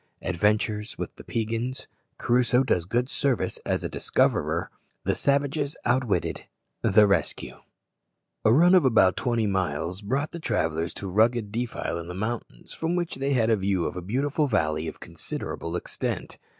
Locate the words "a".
3.83-3.87, 8.43-8.51, 11.07-11.11, 13.51-13.55, 13.95-14.01